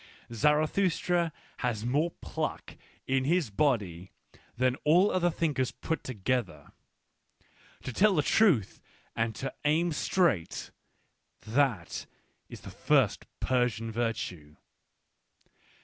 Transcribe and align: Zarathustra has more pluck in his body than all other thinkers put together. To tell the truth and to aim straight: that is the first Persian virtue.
Zarathustra 0.33 1.31
has 1.57 1.85
more 1.85 2.09
pluck 2.09 2.75
in 3.05 3.25
his 3.25 3.51
body 3.51 4.09
than 4.57 4.75
all 4.83 5.11
other 5.11 5.29
thinkers 5.29 5.69
put 5.69 6.03
together. 6.03 6.71
To 7.83 7.93
tell 7.93 8.15
the 8.15 8.23
truth 8.23 8.81
and 9.15 9.35
to 9.35 9.53
aim 9.63 9.91
straight: 9.91 10.71
that 11.45 12.07
is 12.49 12.61
the 12.61 12.71
first 12.71 13.27
Persian 13.41 13.91
virtue. 13.91 14.55